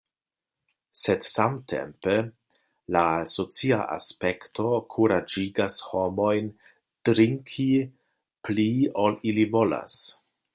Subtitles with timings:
[0.99, 2.15] Sed samtempe,
[2.97, 3.03] la
[3.33, 6.49] socia aspekto kuraĝigas homojn
[7.11, 7.67] drinki
[8.49, 8.67] pli
[9.05, 10.01] ol ili volas.